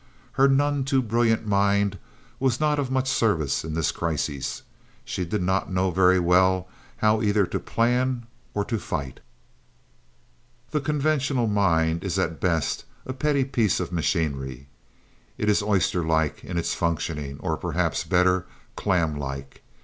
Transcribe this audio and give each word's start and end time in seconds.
Her 0.31 0.47
none 0.47 0.83
too 0.83 1.03
brilliant 1.03 1.45
mind 1.45 1.99
was 2.39 2.59
not 2.59 2.79
of 2.79 2.89
much 2.89 3.07
service 3.07 3.63
in 3.63 3.75
this 3.75 3.91
crisis. 3.91 4.63
She 5.05 5.25
did 5.25 5.43
not 5.43 5.71
know 5.71 5.91
very 5.91 6.17
well 6.19 6.67
how 6.97 7.21
either 7.21 7.45
to 7.45 7.59
plan 7.59 8.25
or 8.55 8.65
to 8.65 8.79
fight. 8.79 9.19
The 10.71 10.81
conventional 10.81 11.45
mind 11.45 12.03
is 12.03 12.17
at 12.17 12.41
best 12.41 12.83
a 13.05 13.13
petty 13.13 13.43
piece 13.45 13.79
of 13.79 13.91
machinery. 13.91 14.67
It 15.37 15.49
is 15.49 15.61
oyster 15.61 16.03
like 16.03 16.43
in 16.43 16.57
its 16.57 16.73
functioning, 16.73 17.37
or, 17.39 17.55
perhaps 17.55 18.03
better, 18.03 18.47
clam 18.75 19.15
like. 19.17 19.61